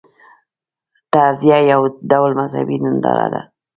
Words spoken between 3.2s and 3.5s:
ده.